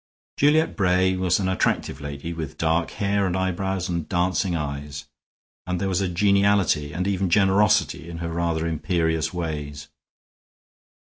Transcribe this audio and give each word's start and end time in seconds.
Juliet 0.37 0.75
Bray 0.75 1.15
was 1.15 1.39
an 1.39 1.47
attractive 1.47 2.01
lady 2.01 2.33
with 2.33 2.57
dark 2.57 2.89
hair 2.89 3.27
and 3.27 3.37
eyebrows 3.37 3.87
and 3.87 4.09
dancing 4.09 4.55
eyes, 4.55 5.05
and 5.67 5.79
there 5.79 5.87
was 5.89 6.01
a 6.01 6.09
geniality 6.09 6.91
and 6.91 7.07
even 7.07 7.29
generosity 7.29 8.09
in 8.09 8.17
her 8.17 8.29
rather 8.31 8.65
imperious 8.65 9.31
ways. 9.31 9.89